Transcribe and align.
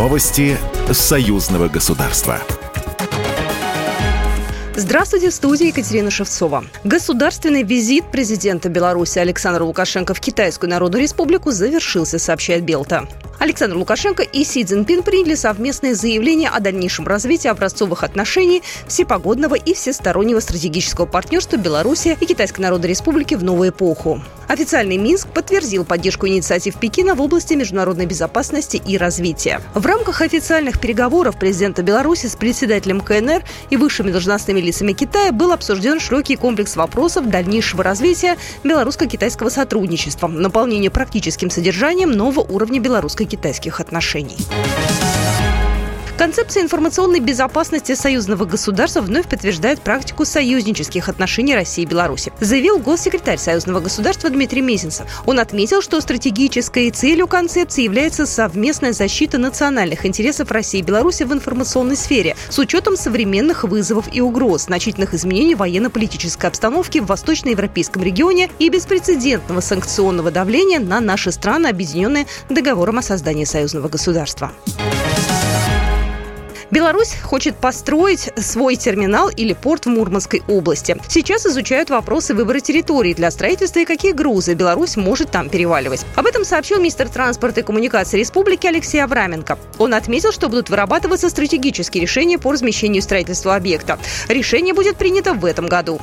Новости 0.00 0.56
союзного 0.90 1.68
государства. 1.68 2.40
Здравствуйте, 4.74 5.28
в 5.28 5.34
студии 5.34 5.66
Екатерина 5.66 6.10
Шевцова. 6.10 6.64
Государственный 6.84 7.64
визит 7.64 8.10
президента 8.10 8.70
Беларуси 8.70 9.18
Александра 9.18 9.62
Лукашенко 9.62 10.14
в 10.14 10.20
Китайскую 10.20 10.70
Народную 10.70 11.02
Республику 11.02 11.50
завершился, 11.50 12.18
сообщает 12.18 12.64
Белта. 12.64 13.08
Александр 13.38 13.76
Лукашенко 13.76 14.22
и 14.22 14.42
Си 14.42 14.64
Цзиньпин 14.64 15.02
приняли 15.02 15.34
совместное 15.34 15.94
заявление 15.94 16.48
о 16.48 16.60
дальнейшем 16.60 17.06
развитии 17.06 17.48
образцовых 17.48 18.02
отношений 18.02 18.62
всепогодного 18.86 19.54
и 19.54 19.74
всестороннего 19.74 20.40
стратегического 20.40 21.04
партнерства 21.04 21.58
Беларуси 21.58 22.16
и 22.18 22.24
Китайской 22.24 22.62
Народной 22.62 22.88
Республики 22.88 23.34
в 23.34 23.44
новую 23.44 23.68
эпоху. 23.68 24.22
Официальный 24.50 24.96
Минск 24.96 25.28
подтвердил 25.28 25.84
поддержку 25.84 26.26
инициатив 26.26 26.76
Пекина 26.76 27.14
в 27.14 27.22
области 27.22 27.54
международной 27.54 28.06
безопасности 28.06 28.82
и 28.84 28.98
развития. 28.98 29.60
В 29.74 29.86
рамках 29.86 30.22
официальных 30.22 30.80
переговоров 30.80 31.38
президента 31.38 31.84
Беларуси 31.84 32.26
с 32.26 32.34
председателем 32.34 33.00
КНР 33.00 33.44
и 33.70 33.76
высшими 33.76 34.10
должностными 34.10 34.58
лицами 34.58 34.92
Китая 34.92 35.30
был 35.30 35.52
обсужден 35.52 36.00
широкий 36.00 36.34
комплекс 36.34 36.74
вопросов 36.74 37.30
дальнейшего 37.30 37.84
развития 37.84 38.36
белорусско-китайского 38.64 39.50
сотрудничества, 39.50 40.26
наполнения 40.26 40.90
практическим 40.90 41.48
содержанием 41.48 42.10
нового 42.10 42.40
уровня 42.40 42.80
белорусской 42.80 43.26
китайских 43.26 43.78
отношений. 43.78 44.36
Концепция 46.20 46.62
информационной 46.62 47.20
безопасности 47.20 47.94
союзного 47.94 48.44
государства 48.44 49.00
вновь 49.00 49.26
подтверждает 49.26 49.80
практику 49.80 50.26
союзнических 50.26 51.08
отношений 51.08 51.54
России 51.54 51.80
и 51.80 51.86
Беларуси, 51.86 52.30
заявил 52.40 52.78
госсекретарь 52.78 53.38
союзного 53.38 53.80
государства 53.80 54.28
Дмитрий 54.28 54.60
Мезенцев. 54.60 55.06
Он 55.24 55.40
отметил, 55.40 55.80
что 55.80 55.98
стратегической 55.98 56.90
целью 56.90 57.26
концепции 57.26 57.84
является 57.84 58.26
совместная 58.26 58.92
защита 58.92 59.38
национальных 59.38 60.04
интересов 60.04 60.50
России 60.50 60.80
и 60.80 60.82
Беларуси 60.82 61.22
в 61.22 61.32
информационной 61.32 61.96
сфере 61.96 62.36
с 62.50 62.58
учетом 62.58 62.98
современных 62.98 63.64
вызовов 63.64 64.04
и 64.12 64.20
угроз, 64.20 64.64
значительных 64.64 65.14
изменений 65.14 65.54
военно-политической 65.54 66.48
обстановки 66.48 66.98
в 66.98 67.06
восточноевропейском 67.06 68.02
регионе 68.02 68.50
и 68.58 68.68
беспрецедентного 68.68 69.62
санкционного 69.62 70.30
давления 70.30 70.80
на 70.80 71.00
наши 71.00 71.32
страны, 71.32 71.68
объединенные 71.68 72.26
договором 72.50 72.98
о 72.98 73.02
создании 73.02 73.46
союзного 73.46 73.88
государства. 73.88 74.52
Беларусь 76.70 77.14
хочет 77.22 77.56
построить 77.56 78.30
свой 78.36 78.76
терминал 78.76 79.28
или 79.28 79.52
порт 79.52 79.86
в 79.86 79.88
Мурманской 79.88 80.42
области. 80.48 80.96
Сейчас 81.08 81.46
изучают 81.46 81.90
вопросы 81.90 82.34
выбора 82.34 82.60
территории 82.60 83.12
для 83.12 83.30
строительства 83.30 83.80
и 83.80 83.84
какие 83.84 84.12
грузы 84.12 84.54
Беларусь 84.54 84.96
может 84.96 85.30
там 85.30 85.48
переваливать. 85.48 86.06
Об 86.14 86.26
этом 86.26 86.44
сообщил 86.44 86.78
министр 86.78 87.08
транспорта 87.08 87.60
и 87.60 87.62
коммуникации 87.64 88.18
республики 88.18 88.66
Алексей 88.66 89.02
Авраменко. 89.02 89.58
Он 89.78 89.94
отметил, 89.94 90.32
что 90.32 90.48
будут 90.48 90.70
вырабатываться 90.70 91.28
стратегические 91.28 92.02
решения 92.02 92.38
по 92.38 92.52
размещению 92.52 93.02
строительства 93.02 93.56
объекта. 93.56 93.98
Решение 94.28 94.74
будет 94.74 94.96
принято 94.96 95.34
в 95.34 95.44
этом 95.44 95.66
году. 95.66 96.00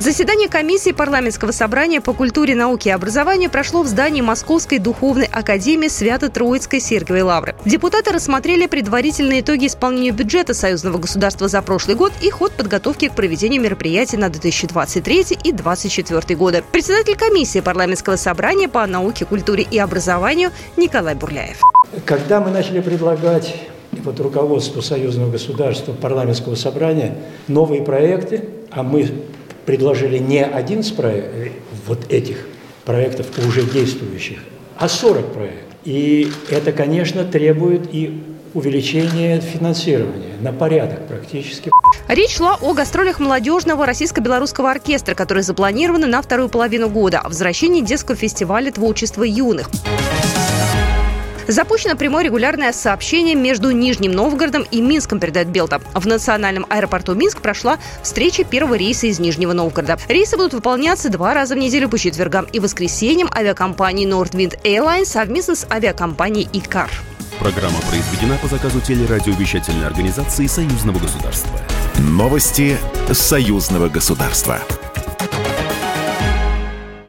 Заседание 0.00 0.48
комиссии 0.48 0.92
парламентского 0.92 1.50
собрания 1.50 2.00
по 2.00 2.14
культуре, 2.14 2.54
науке 2.54 2.88
и 2.88 2.92
образованию 2.92 3.50
прошло 3.50 3.82
в 3.82 3.86
здании 3.86 4.22
Московской 4.22 4.78
духовной 4.78 5.26
академии 5.26 5.88
Свято-Троицкой 5.88 6.80
Сергиевой 6.80 7.20
Лавры. 7.20 7.54
Депутаты 7.66 8.10
рассмотрели 8.10 8.66
предварительные 8.66 9.42
итоги 9.42 9.66
исполнения 9.66 10.12
бюджета 10.12 10.54
союзного 10.54 10.96
государства 10.96 11.48
за 11.48 11.60
прошлый 11.60 11.96
год 11.96 12.14
и 12.22 12.30
ход 12.30 12.52
подготовки 12.52 13.08
к 13.08 13.14
проведению 13.14 13.60
мероприятий 13.60 14.16
на 14.16 14.30
2023 14.30 15.36
и 15.44 15.52
2024 15.52 16.34
годы. 16.34 16.64
Председатель 16.72 17.18
комиссии 17.18 17.60
парламентского 17.60 18.16
собрания 18.16 18.68
по 18.68 18.86
науке, 18.86 19.26
культуре 19.26 19.66
и 19.70 19.78
образованию 19.78 20.48
Николай 20.78 21.14
Бурляев. 21.14 21.60
Когда 22.06 22.40
мы 22.40 22.50
начали 22.50 22.80
предлагать 22.80 23.54
вот 23.92 24.18
руководству 24.18 24.80
союзного 24.80 25.30
государства 25.30 25.92
парламентского 25.92 26.54
собрания 26.54 27.18
новые 27.48 27.82
проекты, 27.82 28.48
а 28.70 28.82
мы 28.82 29.10
предложили 29.66 30.18
не 30.18 30.44
один 30.44 30.80
из 30.80 30.90
проектов, 30.90 31.52
вот 31.86 32.12
этих 32.12 32.46
проектов 32.84 33.26
уже 33.46 33.62
действующих, 33.62 34.38
а 34.76 34.88
40 34.88 35.32
проектов. 35.32 35.74
И 35.84 36.30
это, 36.50 36.72
конечно, 36.72 37.24
требует 37.24 37.92
и 37.92 38.22
увеличения 38.54 39.40
финансирования 39.40 40.36
на 40.40 40.52
порядок 40.52 41.06
практически. 41.06 41.70
Речь 42.08 42.36
шла 42.36 42.56
о 42.60 42.74
гастролях 42.74 43.20
молодежного 43.20 43.86
российско-белорусского 43.86 44.70
оркестра, 44.70 45.14
которые 45.14 45.44
запланированы 45.44 46.06
на 46.06 46.20
вторую 46.22 46.48
половину 46.48 46.88
года, 46.88 47.20
о 47.20 47.28
возвращении 47.28 47.82
детского 47.82 48.16
фестиваля 48.16 48.72
творчества 48.72 49.22
юных. 49.22 49.70
Запущено 51.50 51.96
прямое 51.96 52.22
регулярное 52.22 52.72
сообщение 52.72 53.34
между 53.34 53.72
Нижним 53.72 54.12
Новгородом 54.12 54.64
и 54.70 54.80
Минском, 54.80 55.18
передает 55.18 55.48
Белта. 55.48 55.80
В 55.94 56.06
национальном 56.06 56.64
аэропорту 56.70 57.16
Минск 57.16 57.40
прошла 57.40 57.80
встреча 58.04 58.44
первого 58.44 58.76
рейса 58.76 59.08
из 59.08 59.18
Нижнего 59.18 59.52
Новгорода. 59.52 59.98
Рейсы 60.06 60.36
будут 60.36 60.54
выполняться 60.54 61.08
два 61.08 61.34
раза 61.34 61.56
в 61.56 61.58
неделю 61.58 61.88
по 61.88 61.98
четвергам 61.98 62.44
и 62.52 62.60
воскресеньям 62.60 63.28
авиакомпании 63.34 64.06
Nordwind 64.06 64.62
Airlines 64.62 65.06
совместно 65.06 65.56
с 65.56 65.66
авиакомпанией 65.68 66.48
ИКАР. 66.52 66.88
Программа 67.40 67.80
произведена 67.80 68.38
по 68.40 68.46
заказу 68.46 68.80
телерадиовещательной 68.80 69.88
организации 69.88 70.46
Союзного 70.46 71.00
государства. 71.00 71.58
Новости 71.98 72.76
Союзного 73.12 73.88
государства. 73.88 74.60